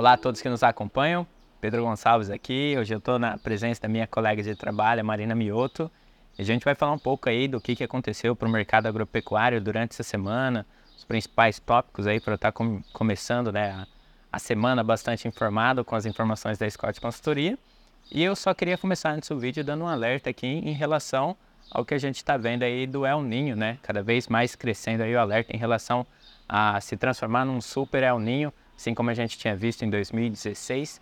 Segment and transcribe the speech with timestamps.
[0.00, 1.26] Olá a todos que nos acompanham.
[1.60, 2.74] Pedro Gonçalves aqui.
[2.78, 5.90] Hoje eu estou na presença da minha colega de trabalho, Marina Mioto.
[6.38, 8.86] E a gente vai falar um pouco aí do que, que aconteceu para o mercado
[8.86, 10.66] agropecuário durante essa semana,
[10.96, 13.86] os principais tópicos aí para estar tá com, começando né, a,
[14.32, 17.58] a, semana bastante informado com as informações da Scott Consultoria.
[18.10, 21.36] E eu só queria começar antes do vídeo dando um alerta aqui em relação
[21.70, 23.76] ao que a gente está vendo aí do El Ninho, né?
[23.82, 26.06] Cada vez mais crescendo aí o alerta em relação
[26.48, 31.00] a se transformar num super El Ninho assim como a gente tinha visto em 2016.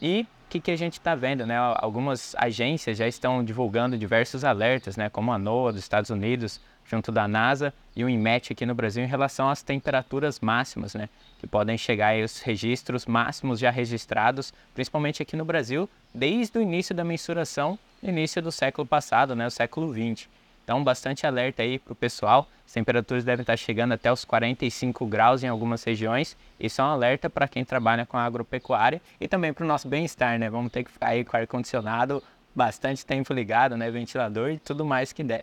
[0.00, 1.56] E o que, que, a gente está vendo, né?
[1.58, 5.10] Algumas agências já estão divulgando diversos alertas, né?
[5.10, 9.04] Como a NOAA dos Estados Unidos, junto da NASA, e o INMET aqui no Brasil,
[9.04, 11.10] em relação às temperaturas máximas, né?
[11.38, 16.62] Que podem chegar aí os registros máximos já registrados, principalmente aqui no Brasil, desde o
[16.62, 19.46] início da mensuração, início do século passado, né?
[19.46, 20.30] O século 20.
[20.68, 22.46] Então, bastante alerta aí para o pessoal.
[22.66, 26.36] As temperaturas devem estar chegando até os 45 graus em algumas regiões.
[26.60, 30.38] Isso é um alerta para quem trabalha com agropecuária e também para o nosso bem-estar,
[30.38, 30.50] né?
[30.50, 32.22] Vamos ter que ficar aí com ar-condicionado
[32.54, 33.90] bastante tempo ligado, né?
[33.90, 35.42] Ventilador e tudo mais que der.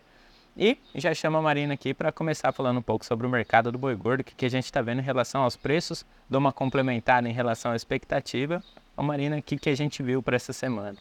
[0.55, 3.79] E já chamo a Marina aqui para começar falando um pouco sobre o mercado do
[3.79, 6.53] boi gordo, o que, que a gente está vendo em relação aos preços, dou uma
[6.53, 8.63] complementada em relação à expectativa.
[8.95, 10.95] Ô Marina, o que, que a gente viu para essa semana?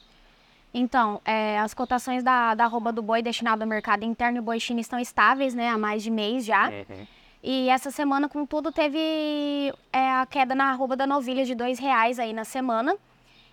[0.77, 4.58] Então, é, as cotações da, da arroba do boi destinado ao mercado interno e boi
[4.58, 6.69] China estão estáveis, né, há mais de mês já.
[6.69, 7.06] Uhum.
[7.41, 12.19] E essa semana, contudo, teve é, a queda na arroba da novilha de dois reais
[12.19, 12.97] aí na semana.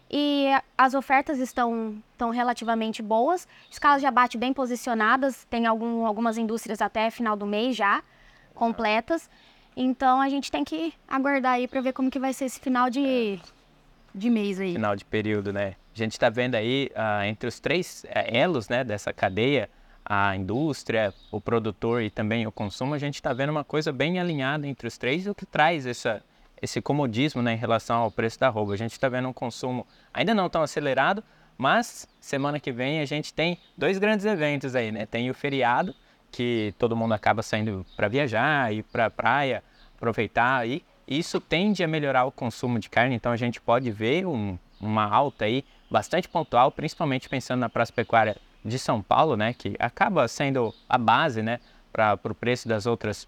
[0.09, 6.37] E as ofertas estão, estão relativamente boas, escalas de abate bem posicionadas, tem algum, algumas
[6.37, 8.03] indústrias até final do mês já
[8.55, 9.29] completas.
[9.75, 12.89] Então a gente tem que aguardar aí para ver como que vai ser esse final
[12.89, 13.39] de,
[14.13, 14.73] de mês aí.
[14.73, 15.75] Final de período, né?
[15.93, 19.69] A gente está vendo aí uh, entre os três uh, elos né, dessa cadeia,
[20.05, 24.19] a indústria, o produtor e também o consumo, a gente está vendo uma coisa bem
[24.19, 26.23] alinhada entre os três, o que traz essa,
[26.61, 28.73] esse comodismo né, em relação ao preço da roupa.
[28.73, 31.23] A gente está vendo um consumo ainda não tão acelerado,
[31.57, 35.05] mas semana que vem a gente tem dois grandes eventos aí, né?
[35.05, 35.93] Tem o feriado,
[36.31, 39.63] que todo mundo acaba saindo para viajar, ir para a praia,
[39.95, 40.83] aproveitar aí.
[41.11, 45.03] Isso tende a melhorar o consumo de carne, então a gente pode ver um, uma
[45.03, 50.25] alta aí bastante pontual, principalmente pensando na praça pecuária de São Paulo, né, que acaba
[50.29, 51.59] sendo a base, né,
[51.91, 53.27] para o preço das outras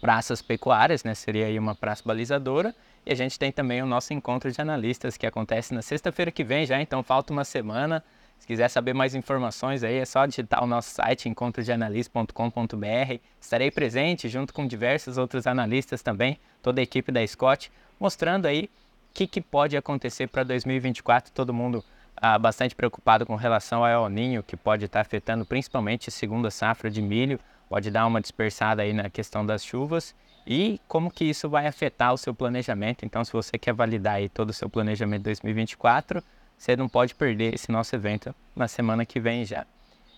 [0.00, 2.72] praças pecuárias, né, seria aí uma praça balizadora.
[3.04, 6.44] E a gente tem também o nosso encontro de analistas que acontece na sexta-feira que
[6.44, 8.04] vem já, então falta uma semana.
[8.38, 13.18] Se quiser saber mais informações aí, é só digitar o nosso site encontrodeanalista.com.br.
[13.40, 18.70] Estarei presente junto com diversos outros analistas também, toda a equipe da Scott, mostrando aí
[19.12, 21.32] que, que pode acontecer para 2024?
[21.32, 21.84] Todo mundo
[22.16, 26.12] ah, bastante preocupado com relação ao El Ninho, que pode estar tá afetando principalmente a
[26.12, 30.14] segunda safra de milho, pode dar uma dispersada aí na questão das chuvas
[30.46, 33.04] e como que isso vai afetar o seu planejamento.
[33.04, 36.22] Então, se você quer validar aí todo o seu planejamento 2024,
[36.58, 39.66] você não pode perder esse nosso evento na semana que vem já.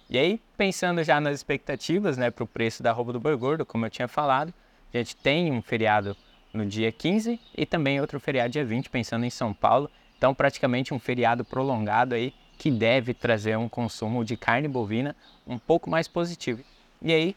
[0.08, 3.64] E aí, pensando já nas expectativas né, para o preço da roupa do boi gordo,
[3.64, 4.52] como eu tinha falado,
[4.92, 6.16] a gente tem um feriado
[6.54, 9.90] no dia 15 e também outro feriado dia 20, pensando em São Paulo.
[10.16, 15.14] Então, praticamente um feriado prolongado aí que deve trazer um consumo de carne bovina
[15.46, 16.62] um pouco mais positivo.
[17.02, 17.36] E aí,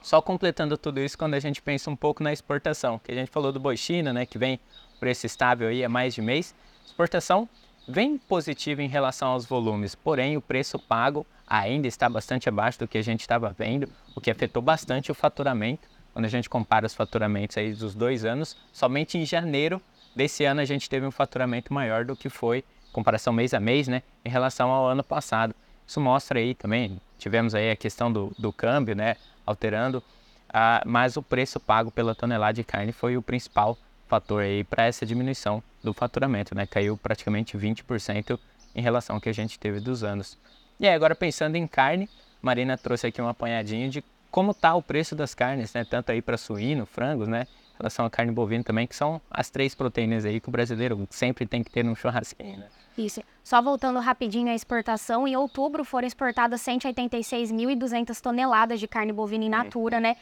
[0.00, 3.30] só completando tudo isso quando a gente pensa um pouco na exportação, que a gente
[3.30, 4.60] falou do boi China, né, que vem
[5.00, 6.54] preço estável aí há mais de mês.
[6.86, 7.48] Exportação
[7.88, 12.88] vem positiva em relação aos volumes, porém o preço pago ainda está bastante abaixo do
[12.88, 16.86] que a gente estava vendo, o que afetou bastante o faturamento quando a gente compara
[16.86, 19.82] os faturamentos aí dos dois anos, somente em janeiro
[20.14, 23.86] desse ano a gente teve um faturamento maior do que foi, comparação mês a mês,
[23.86, 25.54] né, em relação ao ano passado.
[25.86, 30.02] Isso mostra aí também, tivemos aí a questão do, do câmbio, né, alterando,
[30.48, 33.76] ah, mas o preço pago pela tonelada de carne foi o principal
[34.08, 38.40] fator aí para essa diminuição do faturamento, né, caiu praticamente 20%
[38.74, 40.38] em relação ao que a gente teve dos anos.
[40.80, 42.08] E aí, agora pensando em carne,
[42.40, 45.84] Marina trouxe aqui um apanhadinho de como está o preço das carnes, né?
[45.84, 47.46] Tanto aí para suíno, frangos, né?
[47.74, 51.06] Em relação à carne bovina também, que são as três proteínas aí que o brasileiro
[51.10, 52.66] sempre tem que ter no churrasquinho, né?
[52.96, 53.22] Isso.
[53.44, 59.50] Só voltando rapidinho à exportação, em outubro foram exportadas 186.200 toneladas de carne bovina in
[59.50, 60.16] natura, né?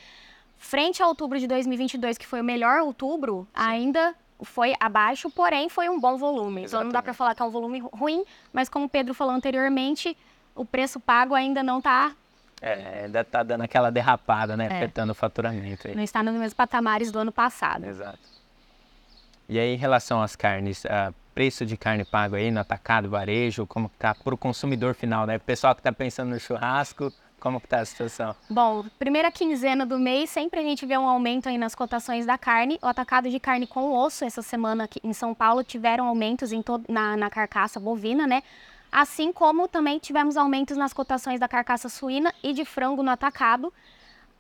[0.57, 3.63] Frente a outubro de 2022, que foi o melhor outubro, Sim.
[3.63, 6.63] ainda foi abaixo, porém foi um bom volume.
[6.63, 6.69] Exatamente.
[6.69, 9.35] Então não dá para falar que é um volume ruim, mas como o Pedro falou
[9.35, 10.17] anteriormente,
[10.55, 12.15] o preço pago ainda não está
[12.65, 14.69] é, ainda está dando aquela derrapada, né?
[14.71, 14.77] É.
[14.77, 15.87] Afetando o faturamento.
[15.87, 15.95] Aí.
[15.95, 17.85] Não está nos mesmos patamares do ano passado.
[17.85, 18.19] Exato.
[19.47, 23.67] E aí, em relação às carnes, uh, preço de carne pago aí no atacado, varejo,
[23.67, 25.37] como está para o consumidor final, né?
[25.37, 27.13] O pessoal que está pensando no churrasco,
[27.45, 28.35] Como que tá a situação?
[28.49, 32.39] Bom, primeira quinzena do mês, sempre a gente vê um aumento aí nas cotações da
[32.39, 32.79] carne.
[32.81, 36.65] O atacado de carne com osso, essa semana aqui em São Paulo, tiveram aumentos em
[36.89, 38.43] na, na carcaça bovina, né?
[38.95, 43.73] Assim como também tivemos aumentos nas cotações da carcaça suína e de frango no atacado.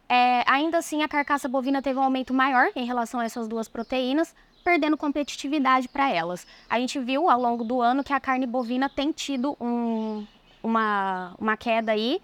[0.08, 3.68] É, ainda assim, a carcaça bovina teve um aumento maior em relação a essas duas
[3.68, 6.46] proteínas, perdendo competitividade para elas.
[6.70, 10.24] A gente viu ao longo do ano que a carne bovina tem tido um,
[10.62, 12.22] uma, uma queda aí,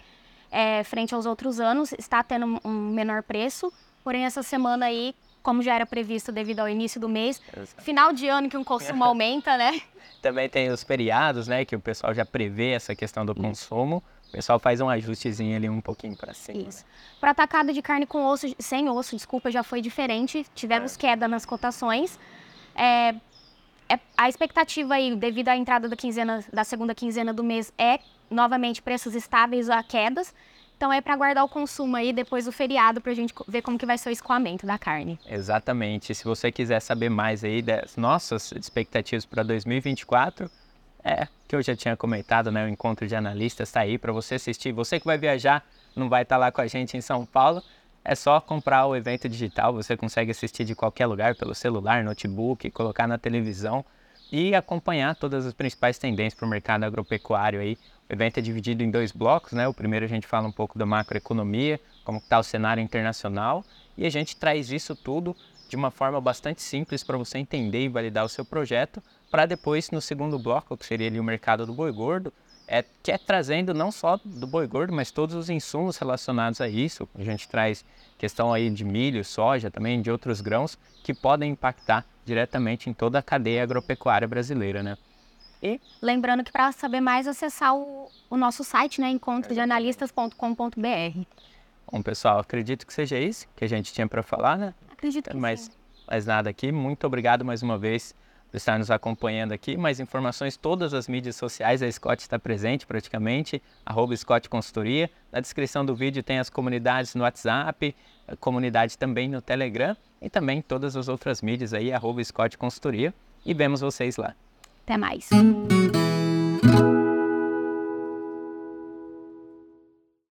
[0.49, 3.73] é, frente aos outros anos, está tendo um menor preço,
[4.05, 7.81] porém essa semana aí, como já era previsto devido ao início do mês, Exato.
[7.81, 9.81] final de ano que o consumo aumenta, né?
[10.21, 14.03] Também tem os feriados, né, que o pessoal já prevê essa questão do consumo.
[14.29, 16.69] O pessoal faz um ajustezinho ali um pouquinho para cima.
[16.69, 16.85] Isso.
[16.85, 16.91] Né?
[17.19, 20.45] Para atacado de carne com osso, sem osso, desculpa, já foi diferente.
[20.55, 20.99] Tivemos é.
[20.99, 22.17] queda nas cotações.
[22.73, 23.15] É,
[23.89, 27.99] é, a expectativa aí, devido à entrada da quinzena, da segunda quinzena do mês, é
[28.29, 30.33] novamente preços estáveis a quedas.
[30.81, 33.77] Então é para guardar o consumo aí depois do feriado para a gente ver como
[33.77, 35.19] que vai ser o escoamento da carne.
[35.29, 36.15] Exatamente.
[36.15, 40.49] Se você quiser saber mais aí das nossas expectativas para 2024,
[41.03, 42.65] é, que eu já tinha comentado, né?
[42.65, 44.71] O encontro de analistas está aí para você assistir.
[44.71, 45.63] Você que vai viajar,
[45.95, 47.61] não vai estar tá lá com a gente em São Paulo,
[48.03, 49.71] é só comprar o evento digital.
[49.73, 53.85] Você consegue assistir de qualquer lugar, pelo celular, notebook, colocar na televisão
[54.31, 57.77] e acompanhar todas as principais tendências para o mercado agropecuário aí.
[58.11, 59.65] O evento é dividido em dois blocos, né?
[59.69, 63.63] O primeiro a gente fala um pouco da macroeconomia, como está o cenário internacional,
[63.97, 65.33] e a gente traz isso tudo
[65.69, 69.91] de uma forma bastante simples para você entender e validar o seu projeto, para depois,
[69.91, 72.33] no segundo bloco, que seria ali o mercado do boi gordo,
[72.67, 76.67] é, que é trazendo não só do boi gordo, mas todos os insumos relacionados a
[76.67, 77.07] isso.
[77.15, 77.85] A gente traz
[78.17, 83.19] questão aí de milho, soja, também de outros grãos, que podem impactar diretamente em toda
[83.19, 84.97] a cadeia agropecuária brasileira, né?
[85.61, 91.25] E lembrando que para saber mais, acessar o, o nosso site, né, encontrodeanalistas.com.br.
[91.91, 94.73] Bom, pessoal, acredito que seja isso que a gente tinha para falar, né?
[94.91, 95.71] Acredito que mais, sim.
[96.07, 96.71] Mais nada aqui.
[96.71, 98.15] Muito obrigado mais uma vez
[98.49, 99.77] por estar nos acompanhando aqui.
[99.77, 105.09] Mais informações, todas as mídias sociais, a Scott está presente praticamente, arroba Scott Consultoria.
[105.31, 107.95] Na descrição do vídeo tem as comunidades no WhatsApp,
[108.39, 113.13] comunidade também no Telegram e também todas as outras mídias aí, arroba Scott Consultoria.
[113.45, 114.35] E vemos vocês lá.
[114.85, 115.29] Até mais.